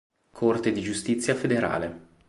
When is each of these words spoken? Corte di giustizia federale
Corte 0.31 0.71
di 0.71 0.81
giustizia 0.81 1.35
federale 1.35 2.07